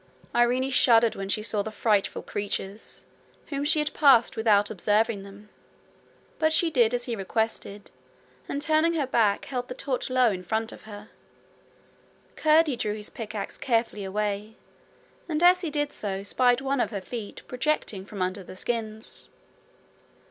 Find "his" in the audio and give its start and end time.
12.95-13.11